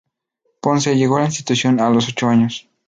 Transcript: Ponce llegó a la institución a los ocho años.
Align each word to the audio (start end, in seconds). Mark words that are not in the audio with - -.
Ponce 0.63 0.95
llegó 0.95 1.17
a 1.17 1.19
la 1.19 1.25
institución 1.27 1.79
a 1.79 1.87
los 1.91 2.09
ocho 2.09 2.27
años. 2.27 2.67